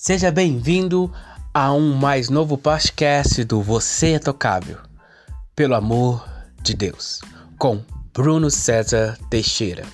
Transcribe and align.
Seja 0.00 0.30
bem-vindo 0.30 1.12
a 1.52 1.72
um 1.72 1.92
mais 1.92 2.30
novo 2.30 2.56
podcast 2.56 3.42
do 3.42 3.60
Você 3.60 4.12
é 4.12 4.18
Tocável, 4.20 4.78
pelo 5.56 5.74
amor 5.74 6.24
de 6.62 6.72
Deus, 6.72 7.20
com 7.58 7.82
Bruno 8.14 8.48
César 8.48 9.18
Teixeira. 9.28 9.84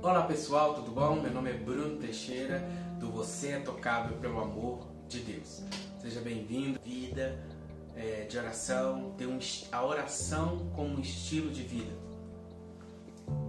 Olá 0.00 0.22
pessoal, 0.28 0.74
tudo 0.74 0.92
bom? 0.92 1.20
Meu 1.20 1.32
nome 1.34 1.50
é 1.50 1.54
Bruno 1.54 1.96
Teixeira, 1.96 2.64
do 3.00 3.10
Você 3.10 3.48
é 3.48 3.58
Tocável 3.58 4.16
pelo 4.18 4.40
amor 4.40 4.86
de 5.08 5.18
Deus. 5.18 5.64
Seja 6.00 6.20
bem-vindo, 6.20 6.78
vida 6.84 7.59
é, 8.00 8.24
de 8.24 8.38
oração, 8.38 9.12
ter 9.18 9.26
um, 9.26 9.38
a 9.70 9.84
oração 9.84 10.70
como 10.74 11.00
estilo 11.00 11.50
de 11.50 11.62
vida. 11.62 11.92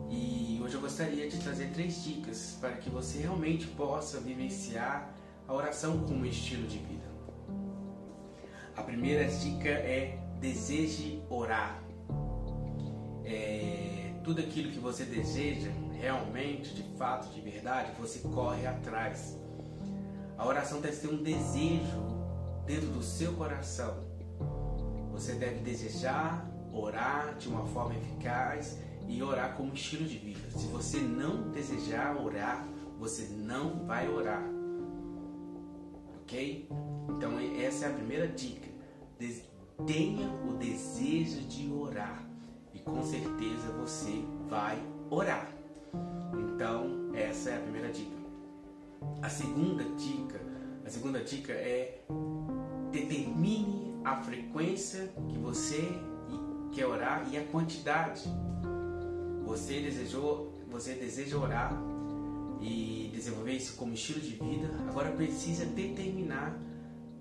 E 0.10 0.60
hoje 0.62 0.76
eu 0.76 0.82
gostaria 0.82 1.30
de 1.30 1.40
trazer 1.40 1.72
três 1.72 2.04
dicas 2.04 2.58
para 2.60 2.74
que 2.74 2.90
você 2.90 3.20
realmente 3.20 3.66
possa 3.68 4.20
vivenciar 4.20 5.10
a 5.48 5.54
oração 5.54 6.00
como 6.00 6.26
estilo 6.26 6.68
de 6.68 6.80
vida. 6.80 7.10
A 8.76 8.84
primeira 8.84 9.26
dica 9.26 9.70
é 9.70 10.20
deseje 10.42 11.24
orar. 11.30 11.82
É, 13.24 14.14
tudo 14.22 14.42
aquilo 14.42 14.70
que 14.72 14.80
você 14.80 15.06
deseja, 15.06 15.72
realmente, 15.94 16.74
de 16.74 16.84
fato, 16.98 17.30
de 17.34 17.40
verdade, 17.40 17.92
você 17.98 18.20
corre 18.20 18.68
atrás. 18.68 19.38
A 20.38 20.46
oração 20.46 20.82
deve 20.82 20.98
ter 20.98 21.08
um 21.08 21.24
desejo 21.24 22.12
dentro 22.66 22.88
do 22.88 23.02
seu 23.02 23.34
coração 23.34 24.11
você 25.22 25.34
deve 25.34 25.60
desejar 25.60 26.50
orar 26.74 27.36
de 27.38 27.48
uma 27.48 27.64
forma 27.68 27.96
eficaz 27.96 28.80
e 29.08 29.22
orar 29.22 29.56
como 29.56 29.72
estilo 29.72 30.08
de 30.08 30.18
vida. 30.18 30.50
Se 30.50 30.66
você 30.66 30.98
não 30.98 31.52
desejar 31.52 32.20
orar, 32.20 32.68
você 32.98 33.28
não 33.38 33.86
vai 33.86 34.10
orar. 34.10 34.44
Ok? 36.24 36.68
Então, 37.08 37.38
essa 37.62 37.86
é 37.86 37.90
a 37.90 37.94
primeira 37.94 38.28
dica. 38.30 38.68
Tenha 39.86 40.28
o 40.50 40.54
desejo 40.58 41.42
de 41.42 41.72
orar 41.72 42.28
e 42.74 42.80
com 42.80 43.04
certeza 43.04 43.72
você 43.80 44.24
vai 44.50 44.82
orar. 45.12 45.52
Então, 46.34 47.12
essa 47.14 47.52
é 47.52 47.58
a 47.58 47.60
primeira 47.60 47.92
dica. 47.92 48.18
A 49.22 49.30
segunda 49.30 49.84
dica, 49.84 50.42
a 50.84 50.90
segunda 50.90 51.24
dica 51.24 51.54
é 51.54 52.04
determine 52.92 53.91
a 54.04 54.16
frequência 54.18 55.14
que 55.30 55.38
você 55.38 56.00
quer 56.72 56.86
orar 56.86 57.28
e 57.32 57.38
a 57.38 57.44
quantidade. 57.46 58.24
Você 59.46 59.82
desejou, 59.82 60.54
você 60.70 60.94
deseja 60.94 61.38
orar 61.38 61.74
e 62.62 63.12
desenvolver 63.14 63.54
isso 63.54 63.76
como 63.76 63.94
estilo 63.94 64.20
de 64.20 64.36
vida. 64.36 64.70
Agora 64.90 65.12
precisa 65.12 65.66
determinar 65.66 66.58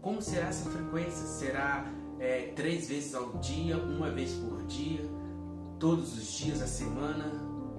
como 0.00 0.22
será 0.22 0.48
essa 0.48 0.70
frequência. 0.70 1.26
Será 1.26 1.92
é, 2.18 2.52
três 2.54 2.88
vezes 2.88 3.14
ao 3.14 3.38
dia, 3.38 3.76
uma 3.76 4.10
vez 4.10 4.32
por 4.32 4.62
dia, 4.66 5.02
todos 5.78 6.16
os 6.16 6.32
dias 6.32 6.60
da 6.60 6.66
semana, 6.66 7.32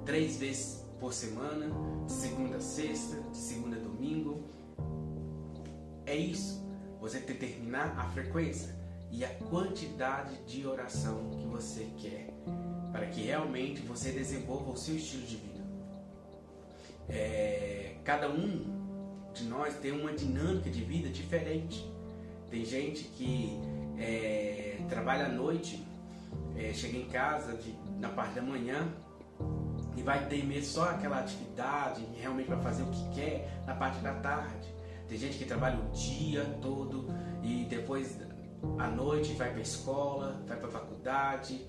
três 0.05 0.38
vezes 0.38 0.86
por 0.99 1.13
semana, 1.13 1.67
de 2.05 2.11
segunda 2.11 2.58
a 2.58 2.61
sexta, 2.61 3.19
de 3.31 3.38
segunda 3.38 3.77
a 3.77 3.80
domingo. 3.80 4.43
É 6.05 6.15
isso. 6.15 6.61
Você 6.99 7.19
determinar 7.19 7.97
a 7.97 8.03
frequência 8.09 8.80
e 9.12 9.26
a 9.26 9.30
quantidade 9.50 10.38
de 10.45 10.66
oração 10.66 11.30
que 11.32 11.45
você 11.45 11.88
quer, 11.98 12.30
para 12.92 13.08
que 13.08 13.22
realmente 13.22 13.82
você 13.82 14.11
desenvolva 14.11 14.72
o 14.72 14.77
seu 14.77 14.95
estilo 14.95 15.23
de 15.23 15.36
vida. 15.36 15.61
É, 17.10 17.95
cada 18.05 18.30
um 18.30 19.30
de 19.33 19.44
nós 19.45 19.76
tem 19.76 19.92
uma 19.92 20.14
dinâmica 20.14 20.70
de 20.70 20.82
vida 20.82 21.10
diferente. 21.10 21.92
Tem 22.50 22.64
gente 22.66 23.04
que 23.04 23.60
é, 23.98 24.77
trabalha 24.89 25.26
à 25.26 25.30
noite, 25.30 25.86
é, 26.55 26.73
chega 26.73 26.98
em 26.98 27.08
casa 27.08 27.58
de, 27.58 27.76
na 28.00 28.10
parte 28.10 28.36
da 28.36 28.42
manhã 28.42 28.88
e 29.95 30.02
vai 30.02 30.27
temer 30.27 30.64
só 30.64 30.89
aquela 30.89 31.20
atividade, 31.20 32.05
realmente 32.20 32.48
vai 32.48 32.61
fazer 32.61 32.83
o 32.83 32.88
que 32.88 33.10
quer 33.14 33.61
na 33.66 33.76
parte 33.76 34.00
da 34.00 34.14
tarde. 34.16 34.73
Tem 35.08 35.17
gente 35.17 35.38
que 35.38 35.45
trabalha 35.45 35.77
o 35.77 35.92
dia 35.92 36.45
todo 36.61 37.08
e 37.44 37.66
depois 37.66 38.17
à 38.77 38.88
noite 38.88 39.33
vai 39.33 39.49
para 39.49 39.60
a 39.60 39.64
escola, 39.64 40.44
vai 40.48 40.58
para 40.58 40.67
a 40.67 40.72
faculdade. 40.72 41.66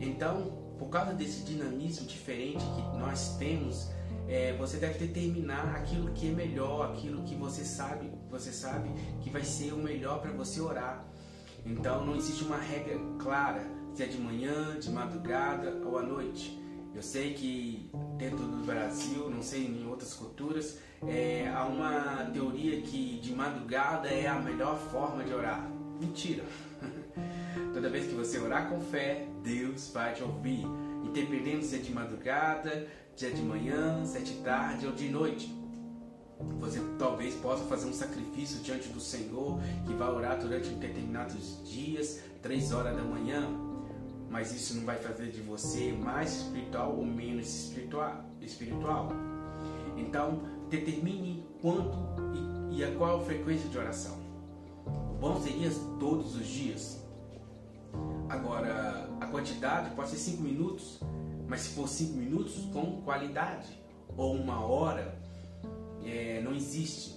Então, 0.00 0.68
por 0.78 0.88
causa 0.88 1.12
desse 1.12 1.42
dinamismo 1.42 2.06
diferente 2.06 2.64
que 2.64 2.98
nós 2.98 3.36
temos, 3.36 3.90
é, 4.28 4.56
você 4.56 4.76
deve 4.76 4.98
determinar 4.98 5.74
aquilo 5.74 6.12
que 6.12 6.28
é 6.28 6.32
melhor, 6.32 6.92
aquilo 6.92 7.22
que 7.24 7.34
você 7.34 7.64
sabe, 7.64 8.10
você 8.30 8.52
sabe 8.52 8.90
que 9.20 9.30
vai 9.30 9.42
ser 9.42 9.72
o 9.72 9.78
melhor 9.78 10.20
para 10.20 10.30
você 10.32 10.60
orar. 10.60 11.04
Então, 11.64 12.04
não 12.04 12.14
existe 12.14 12.44
uma 12.44 12.58
regra 12.58 12.98
clara 13.18 13.78
se 13.94 14.04
é 14.04 14.06
de 14.06 14.18
manhã, 14.18 14.78
de 14.78 14.90
madrugada 14.90 15.80
ou 15.84 15.98
à 15.98 16.02
noite. 16.02 16.56
Eu 16.94 17.02
sei 17.02 17.34
que 17.34 17.90
dentro 18.16 18.38
do 18.38 18.64
Brasil, 18.64 19.28
não 19.28 19.42
sei 19.42 19.66
em 19.66 19.86
outras 19.88 20.14
culturas, 20.14 20.78
é, 21.06 21.48
há 21.48 21.64
uma 21.64 22.30
teoria 22.32 22.80
que 22.82 23.18
de 23.20 23.32
madrugada 23.32 24.08
é 24.08 24.26
a 24.26 24.38
melhor 24.38 24.78
forma 24.78 25.24
de 25.24 25.32
orar. 25.32 25.77
Mentira! 26.00 26.44
Toda 27.74 27.90
vez 27.90 28.06
que 28.06 28.14
você 28.14 28.38
orar 28.38 28.68
com 28.68 28.80
fé, 28.80 29.26
Deus 29.42 29.90
vai 29.92 30.14
te 30.14 30.22
ouvir, 30.22 30.64
independente 31.04 31.66
se 31.66 31.76
é 31.76 31.78
de 31.78 31.92
madrugada, 31.92 32.86
se 33.16 33.26
é 33.26 33.30
de 33.30 33.42
manhã, 33.42 34.04
se 34.04 34.18
é 34.18 34.20
de 34.20 34.34
tarde 34.36 34.86
ou 34.86 34.92
de 34.92 35.08
noite. 35.08 35.52
Você 36.60 36.80
talvez 36.98 37.34
possa 37.34 37.64
fazer 37.64 37.88
um 37.88 37.92
sacrifício 37.92 38.60
diante 38.60 38.88
do 38.90 39.00
Senhor 39.00 39.60
que 39.86 39.92
vai 39.94 40.08
orar 40.08 40.38
durante 40.38 40.68
determinados 40.70 41.60
dias, 41.68 42.20
três 42.40 42.72
horas 42.72 42.96
da 42.96 43.02
manhã, 43.02 43.48
mas 44.30 44.54
isso 44.54 44.76
não 44.76 44.84
vai 44.84 44.98
fazer 44.98 45.32
de 45.32 45.40
você 45.40 45.92
mais 45.92 46.32
espiritual 46.42 46.96
ou 46.96 47.04
menos 47.04 47.74
espiritual. 48.40 49.12
Então, 49.96 50.42
determine 50.70 51.44
quanto 51.60 51.98
e 52.70 52.84
a 52.84 52.92
qual 52.92 53.24
frequência 53.24 53.68
de 53.68 53.76
oração 53.76 54.17
bom 55.20 55.40
seria 55.40 55.70
todos 55.98 56.34
os 56.36 56.46
dias. 56.46 57.04
Agora, 58.28 59.08
a 59.20 59.26
quantidade 59.26 59.90
pode 59.94 60.10
ser 60.10 60.16
5 60.16 60.42
minutos, 60.42 61.00
mas 61.46 61.62
se 61.62 61.70
for 61.70 61.88
5 61.88 62.14
minutos, 62.14 62.68
com 62.72 63.02
qualidade. 63.02 63.68
Ou 64.16 64.34
uma 64.34 64.64
hora, 64.64 65.18
é, 66.04 66.40
não 66.42 66.54
existe. 66.54 67.16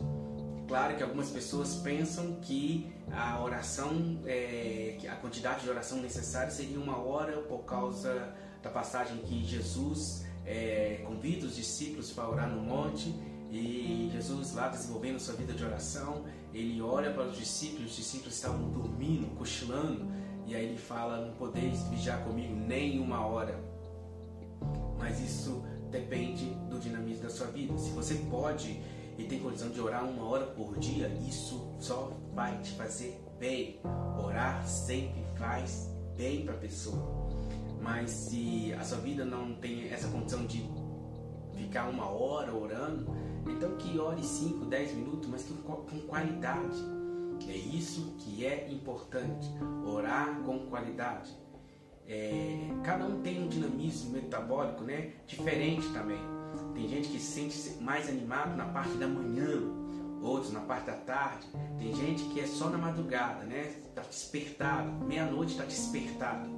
Claro 0.68 0.96
que 0.96 1.04
algumas 1.04 1.30
pessoas 1.30 1.76
pensam 1.76 2.36
que 2.42 2.90
a 3.12 3.44
oração, 3.44 4.20
é, 4.26 4.96
que 5.00 5.08
a 5.08 5.16
quantidade 5.16 5.64
de 5.64 5.70
oração 5.70 6.00
necessária 6.00 6.50
seria 6.50 6.80
uma 6.80 6.98
hora 6.98 7.42
por 7.42 7.66
causa 7.66 8.34
da 8.64 8.70
passagem 8.70 9.18
que 9.18 9.44
Jesus 9.44 10.26
é, 10.46 11.04
convida 11.06 11.46
os 11.46 11.56
discípulos 11.56 12.12
para 12.12 12.30
orar 12.30 12.50
no 12.50 12.62
monte 12.62 13.14
e 13.52 14.10
Jesus 14.14 14.54
lá 14.54 14.70
desenvolvendo 14.70 15.20
sua 15.20 15.36
vida 15.36 15.52
de 15.52 15.64
oração, 15.64 16.24
ele 16.54 16.82
olha 16.82 17.12
para 17.12 17.28
os 17.28 17.38
discípulos, 17.38 17.92
os 17.92 17.98
discípulos 17.98 18.34
estavam 18.36 18.70
dormindo, 18.70 19.36
cochilando, 19.36 20.10
e 20.48 20.56
aí 20.56 20.66
ele 20.66 20.78
fala: 20.78 21.26
Não 21.26 21.34
podeis 21.34 21.84
vigiar 21.90 22.24
comigo 22.24 22.56
nem 22.56 23.00
uma 23.00 23.26
hora. 23.26 23.62
Mas 24.98 25.20
isso 25.20 25.64
depende 25.90 26.46
do 26.70 26.80
dinamismo 26.80 27.24
da 27.24 27.30
sua 27.30 27.48
vida. 27.48 27.78
Se 27.78 27.90
você 27.90 28.16
pode 28.30 28.82
e 29.18 29.26
tem 29.26 29.40
condição 29.40 29.70
de 29.70 29.82
orar 29.82 30.06
uma 30.06 30.24
hora 30.24 30.46
por 30.46 30.78
dia, 30.80 31.10
isso 31.28 31.76
só 31.78 32.12
vai 32.34 32.58
te 32.62 32.72
fazer 32.72 33.22
bem. 33.38 33.82
Orar 34.18 34.66
sempre 34.66 35.26
faz 35.36 35.90
bem 36.16 36.46
para 36.46 36.54
a 36.54 36.58
pessoa. 36.58 37.30
Mas 37.82 38.12
se 38.12 38.74
a 38.80 38.84
sua 38.84 39.00
vida 39.00 39.26
não 39.26 39.56
tem 39.56 39.90
essa 39.90 40.08
condição 40.08 40.46
de 40.46 40.64
ficar 41.56 41.90
uma 41.90 42.10
hora 42.10 42.54
orando, 42.54 43.12
então 43.48 43.76
que 43.78 43.98
ore 44.00 44.24
5, 44.24 44.66
10 44.66 44.96
minutos, 44.96 45.30
mas 45.30 45.44
que 45.44 45.54
com 45.54 46.00
qualidade. 46.08 47.02
É 47.48 47.56
isso 47.56 48.16
que 48.18 48.46
é 48.46 48.72
importante, 48.72 49.50
orar 49.86 50.42
com 50.46 50.68
qualidade. 50.68 51.36
É, 52.08 52.70
cada 52.84 53.06
um 53.06 53.22
tem 53.22 53.44
um 53.44 53.48
dinamismo 53.48 54.12
metabólico 54.12 54.84
né, 54.84 55.14
diferente 55.28 55.88
também. 55.92 56.20
Tem 56.74 56.88
gente 56.88 57.10
que 57.10 57.20
se 57.20 57.50
sente 57.50 57.84
mais 57.84 58.08
animado 58.08 58.56
na 58.56 58.66
parte 58.66 58.94
da 58.98 59.08
manhã, 59.08 59.62
outros 60.22 60.54
na 60.54 60.62
parte 60.62 60.88
da 60.88 60.98
tarde. 60.98 61.48
Tem 61.78 61.94
gente 61.94 62.24
que 62.26 62.40
é 62.40 62.48
só 62.48 62.70
na 62.70 62.78
madrugada, 62.78 63.44
né? 63.44 63.74
Está 63.90 64.02
despertado, 64.02 64.90
meia-noite 65.06 65.54
está 65.54 65.66
despertado. 65.66 66.50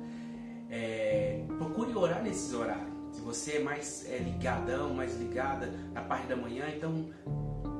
É, 0.69 1.43
procure 1.57 1.95
orar 1.95 2.21
nesses 2.23 2.53
horários. 2.53 2.92
Se 3.13 3.21
você 3.21 3.53
é 3.53 3.59
mais 3.59 4.05
é, 4.09 4.17
ligadão, 4.17 4.93
mais 4.93 5.15
ligada 5.17 5.67
na 5.93 6.01
parte 6.01 6.27
da 6.27 6.35
manhã, 6.35 6.65
então 6.75 7.09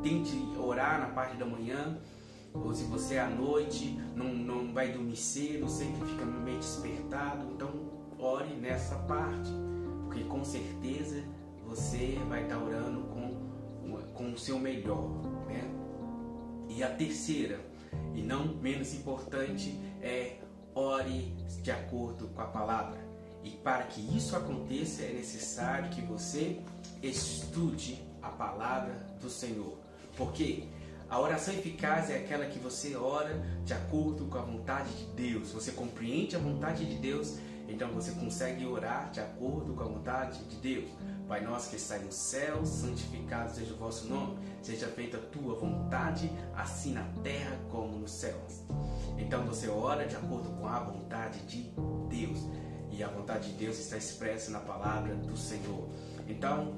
tente 0.03 0.37
orar 0.57 0.99
na 0.99 1.07
parte 1.07 1.35
da 1.37 1.45
manhã. 1.45 1.97
ou 2.53 2.71
se 2.73 2.83
você 2.83 3.17
à 3.17 3.27
noite 3.27 3.99
não, 4.15 4.27
não 4.27 4.71
vai 4.71 4.91
dormir 4.91 5.17
cedo, 5.17 5.67
sempre 5.67 6.07
fica 6.07 6.23
meio 6.23 6.59
despertado, 6.59 7.51
então 7.51 7.71
ore 8.19 8.53
nessa 8.53 8.95
parte, 8.99 9.49
porque 10.05 10.23
com 10.25 10.45
certeza 10.45 11.23
você 11.65 12.19
vai 12.29 12.43
estar 12.43 12.59
orando 12.59 13.01
com, 13.05 13.97
com 14.13 14.31
o 14.31 14.37
seu 14.37 14.59
melhor. 14.59 15.09
Né? 15.47 15.63
E 16.69 16.83
a 16.83 16.89
terceira, 16.89 17.59
e 18.13 18.21
não 18.21 18.55
menos 18.55 18.93
importante, 18.93 19.79
é 19.99 20.37
ore 20.75 21.33
de 21.63 21.71
acordo 21.71 22.27
com 22.27 22.41
a 22.41 22.45
palavra. 22.45 23.02
E 23.43 23.51
para 23.51 23.83
que 23.83 24.01
isso 24.15 24.35
aconteça 24.35 25.03
é 25.03 25.13
necessário 25.13 25.89
que 25.89 26.01
você 26.01 26.59
estude 27.01 28.01
a 28.21 28.29
palavra 28.29 28.95
do 29.21 29.29
Senhor. 29.29 29.77
Porque 30.15 30.63
a 31.09 31.19
oração 31.19 31.53
eficaz 31.53 32.09
é 32.09 32.17
aquela 32.17 32.45
que 32.45 32.57
você 32.57 32.95
ora 32.95 33.39
de 33.65 33.73
acordo 33.73 34.25
com 34.25 34.37
a 34.37 34.41
vontade 34.41 34.89
de 34.93 35.05
Deus. 35.13 35.51
Você 35.51 35.71
compreende 35.71 36.35
a 36.35 36.39
vontade 36.39 36.85
de 36.85 36.95
Deus, 36.95 37.37
então 37.67 37.89
você 37.89 38.11
consegue 38.11 38.65
orar 38.65 39.11
de 39.11 39.19
acordo 39.19 39.73
com 39.73 39.83
a 39.83 39.87
vontade 39.87 40.43
de 40.45 40.55
Deus. 40.55 40.89
Pai 41.27 41.41
nosso 41.41 41.69
que 41.69 41.75
está 41.75 41.97
no 41.97 42.11
céu, 42.11 42.65
santificado 42.65 43.53
seja 43.53 43.73
o 43.73 43.77
vosso 43.77 44.07
nome. 44.07 44.37
Seja 44.61 44.87
feita 44.87 45.17
a 45.17 45.19
tua 45.19 45.55
vontade, 45.55 46.31
assim 46.55 46.93
na 46.93 47.03
terra 47.23 47.59
como 47.69 47.97
nos 47.97 48.11
céus. 48.11 48.63
Então 49.17 49.45
você 49.45 49.67
ora 49.67 50.05
de 50.07 50.15
acordo 50.15 50.49
com 50.51 50.67
a 50.67 50.79
vontade 50.79 51.39
de 51.45 51.71
Deus. 52.09 52.39
E 52.95 53.03
a 53.03 53.07
vontade 53.07 53.51
de 53.51 53.57
Deus 53.57 53.79
está 53.79 53.97
expressa 53.97 54.51
na 54.51 54.59
palavra 54.59 55.15
do 55.15 55.35
Senhor. 55.35 55.89
Então, 56.27 56.75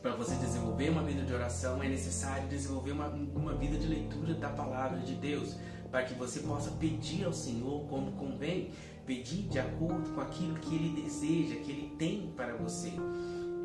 para 0.00 0.14
você 0.14 0.34
desenvolver 0.36 0.88
uma 0.88 1.02
vida 1.02 1.22
de 1.22 1.34
oração, 1.34 1.82
é 1.82 1.88
necessário 1.88 2.48
desenvolver 2.48 2.92
uma, 2.92 3.08
uma 3.08 3.54
vida 3.54 3.76
de 3.76 3.86
leitura 3.86 4.32
da 4.34 4.48
palavra 4.48 5.00
de 5.00 5.14
Deus, 5.14 5.54
para 5.90 6.02
que 6.04 6.14
você 6.14 6.40
possa 6.40 6.70
pedir 6.72 7.24
ao 7.24 7.32
Senhor 7.32 7.86
como 7.88 8.12
convém, 8.12 8.70
pedir 9.04 9.42
de 9.48 9.58
acordo 9.58 10.10
com 10.14 10.20
aquilo 10.20 10.54
que 10.60 10.74
Ele 10.74 11.02
deseja, 11.02 11.56
que 11.56 11.72
Ele 11.72 11.94
tem 11.98 12.32
para 12.34 12.56
você. 12.56 12.92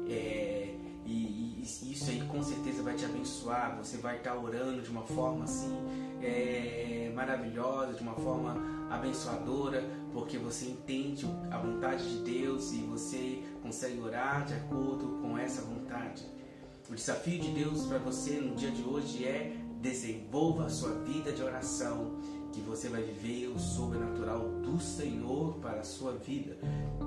É, 0.10 0.76
e, 1.06 1.62
e, 1.62 1.64
isso 1.64 2.10
aí 2.10 2.22
com 2.28 2.44
certeza 2.44 2.84
vai 2.84 2.96
te 2.96 3.06
abençoar. 3.06 3.78
Você 3.78 3.98
vai 3.98 4.18
estar 4.18 4.36
orando 4.36 4.82
de 4.82 4.90
uma 4.90 5.04
forma 5.04 5.46
assim 5.46 5.74
é, 6.22 7.12
maravilhosa, 7.16 7.94
de 7.94 8.02
uma 8.02 8.16
forma 8.16 8.56
abençoadora, 8.90 9.84
porque 10.14 10.38
você 10.38 10.68
entende 10.68 11.26
a 11.52 11.58
vontade 11.58 12.08
de 12.08 12.24
Deus 12.24 12.72
e 12.72 12.78
você 12.82 13.44
consegue 13.62 14.00
orar 14.00 14.46
de 14.46 14.54
acordo 14.54 15.20
com 15.22 15.38
essa 15.38 15.64
vontade. 15.64 16.24
O 16.90 16.94
desafio 16.94 17.40
de 17.40 17.52
Deus 17.52 17.86
para 17.88 17.98
você 17.98 18.40
no 18.40 18.56
dia 18.56 18.70
de 18.70 18.84
hoje 18.84 19.26
é 19.26 19.58
desenvolva 19.82 20.68
a 20.68 20.70
sua 20.70 20.94
vida 21.00 21.32
de 21.34 21.42
oração, 21.42 22.20
que 22.54 22.62
você 22.62 22.88
vai 22.88 23.02
viver 23.02 23.48
o 23.48 23.60
sobrenatural 23.60 24.48
do 24.62 24.80
Senhor 24.80 25.56
para 25.56 25.80
a 25.80 25.84
sua 25.84 26.14
vida. 26.14 26.58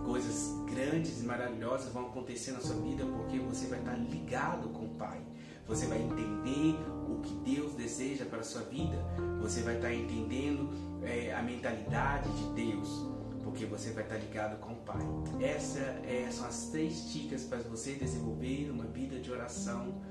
Coisas 0.05 0.53
grandes 0.67 1.23
e 1.23 1.25
maravilhosas 1.25 1.93
vão 1.93 2.06
acontecer 2.06 2.53
na 2.53 2.61
sua 2.61 2.76
vida 2.76 3.05
porque 3.06 3.38
você 3.38 3.67
vai 3.67 3.79
estar 3.79 3.94
ligado 3.94 4.69
com 4.70 4.87
o 4.87 4.94
Pai. 4.97 5.23
Você 5.67 5.87
vai 5.87 6.01
entender 6.01 6.77
o 7.09 7.21
que 7.21 7.35
Deus 7.35 7.75
deseja 7.75 8.25
para 8.25 8.41
a 8.41 8.45
sua 8.45 8.63
vida. 8.63 8.97
Você 9.41 9.63
vai 9.63 9.77
estar 9.77 9.93
entendendo 9.93 10.71
é, 11.03 11.35
a 11.35 11.43
mentalidade 11.43 12.29
de 12.31 12.55
Deus 12.55 13.17
porque 13.47 13.65
você 13.65 13.93
vai 13.93 14.03
estar 14.03 14.17
ligado 14.17 14.59
com 14.59 14.73
o 14.73 14.77
Pai. 14.77 14.99
Essas 15.41 15.79
é, 16.05 16.29
são 16.33 16.47
as 16.47 16.69
três 16.71 17.13
dicas 17.13 17.45
para 17.45 17.59
você 17.59 17.95
desenvolver 17.95 18.69
uma 18.71 18.85
vida 18.85 19.21
de 19.21 19.31
oração 19.31 20.03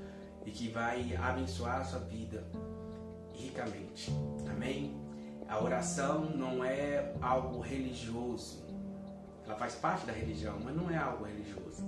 e 0.46 0.50
que 0.50 0.68
vai 0.68 1.14
abençoar 1.16 1.82
a 1.82 1.84
sua 1.84 2.00
vida 2.00 2.46
ricamente. 3.34 4.10
Amém? 4.50 4.98
A 5.46 5.62
oração 5.62 6.30
não 6.30 6.64
é 6.64 7.14
algo 7.20 7.60
religioso. 7.60 8.64
Ela 9.44 9.54
faz 9.54 9.74
parte 9.74 10.06
da 10.06 10.12
religião, 10.12 10.58
mas 10.64 10.74
não 10.74 10.90
é 10.90 10.96
algo 10.96 11.24
religioso. 11.24 11.84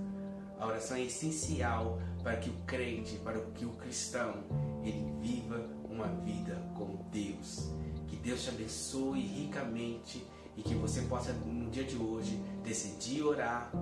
A 0.60 0.66
oração 0.66 0.98
é 0.98 1.04
essencial 1.04 1.98
para 2.28 2.36
que 2.36 2.50
o 2.50 2.54
crente, 2.66 3.16
para 3.24 3.40
que 3.54 3.64
o 3.64 3.70
cristão, 3.70 4.34
ele 4.82 5.10
viva 5.18 5.66
uma 5.88 6.08
vida 6.08 6.62
com 6.74 6.98
Deus. 7.10 7.70
Que 8.06 8.16
Deus 8.16 8.42
te 8.42 8.50
abençoe 8.50 9.22
ricamente 9.22 10.22
e 10.54 10.62
que 10.62 10.74
você 10.74 11.00
possa 11.02 11.32
no 11.32 11.70
dia 11.70 11.84
de 11.84 11.96
hoje 11.96 12.38
decidir 12.62 13.22
orar, 13.22 13.72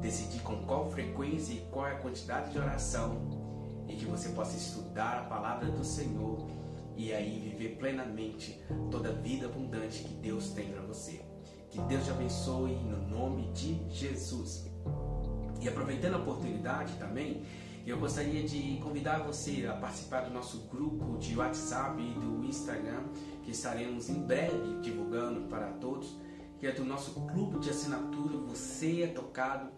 decidir 0.00 0.42
com 0.42 0.64
qual 0.64 0.90
frequência 0.90 1.52
e 1.52 1.60
qual 1.70 1.86
é 1.86 1.92
a 1.92 1.98
quantidade 2.00 2.50
de 2.50 2.58
oração 2.58 3.84
e 3.86 3.94
que 3.94 4.04
você 4.04 4.30
possa 4.30 4.56
estudar 4.56 5.20
a 5.20 5.22
palavra 5.26 5.70
do 5.70 5.84
Senhor 5.84 6.44
e 6.96 7.12
aí 7.12 7.38
viver 7.38 7.76
plenamente 7.76 8.60
toda 8.90 9.10
a 9.10 9.12
vida 9.12 9.46
abundante 9.46 10.02
que 10.02 10.14
Deus 10.14 10.48
tem 10.48 10.72
para 10.72 10.82
você. 10.82 11.20
Que 11.70 11.80
Deus 11.82 12.04
te 12.04 12.10
abençoe 12.10 12.74
no 12.74 13.08
nome 13.08 13.52
de 13.52 13.80
Jesus. 13.90 14.68
E 15.60 15.68
aproveitando 15.68 16.14
a 16.14 16.18
oportunidade 16.18 16.94
também, 16.94 17.44
eu 17.84 17.98
gostaria 17.98 18.44
de 18.44 18.78
convidar 18.80 19.18
você 19.18 19.66
a 19.66 19.72
participar 19.72 20.20
do 20.20 20.30
nosso 20.32 20.68
grupo 20.70 21.18
de 21.18 21.36
WhatsApp 21.36 22.00
e 22.00 22.14
do 22.14 22.44
Instagram, 22.44 23.02
que 23.42 23.50
estaremos 23.50 24.08
em 24.08 24.22
breve 24.22 24.80
divulgando 24.80 25.48
para 25.48 25.66
todos, 25.72 26.16
que 26.58 26.66
é 26.66 26.72
do 26.72 26.84
nosso 26.84 27.26
clube 27.26 27.58
de 27.58 27.70
assinatura 27.70 28.36
Você 28.48 29.02
é 29.02 29.06
Tocado, 29.08 29.70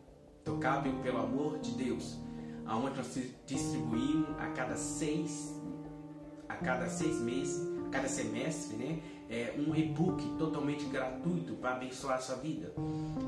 Tocável 0.45 0.93
pelo 1.01 1.19
Amor 1.19 1.59
de 1.61 1.71
Deus, 1.73 2.19
aonde 2.67 2.97
nós 2.97 3.19
distribuímos 3.47 4.29
a 4.39 4.49
cada 4.49 4.77
seis, 4.77 5.59
a 6.47 6.57
cada 6.57 6.87
seis 6.89 7.17
meses, 7.21 7.67
a 7.87 7.89
cada 7.89 8.09
semestre, 8.09 8.77
né? 8.77 9.01
É 9.29 9.55
um 9.59 9.75
e-book 9.75 10.23
totalmente 10.39 10.85
gratuito 10.85 11.55
para 11.55 11.77
abençoar 11.77 12.19
a 12.19 12.21
sua 12.21 12.37
vida. 12.37 12.73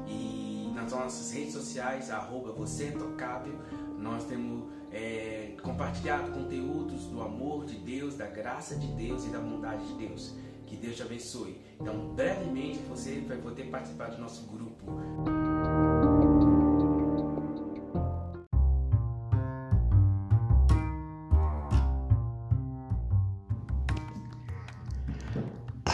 E 0.06 0.70
nas 0.75 0.93
nossas 0.93 1.32
redes 1.32 1.54
sociais, 1.54 2.10
arroba 2.10 2.52
Você 2.52 2.88
é 2.88 2.90
Tocável, 2.90 3.54
nós 3.98 4.25
temos 4.25 4.64
é, 4.93 5.54
compartilhado 5.62 6.32
conteúdos 6.32 7.06
do 7.06 7.20
amor 7.22 7.64
de 7.64 7.76
Deus, 7.76 8.14
da 8.14 8.26
graça 8.26 8.76
de 8.76 8.87
Deus 8.88 9.25
e 9.25 9.28
da 9.28 9.38
bondade 9.38 9.87
de 9.87 10.06
Deus. 10.06 10.34
Que 10.66 10.76
Deus 10.76 10.96
te 10.96 11.02
abençoe. 11.02 11.60
Então, 11.81 12.14
brevemente 12.14 12.78
você 12.88 13.20
vai 13.20 13.38
poder 13.38 13.64
participar 13.64 14.10
do 14.10 14.20
nosso 14.20 14.46
grupo. 14.46 14.84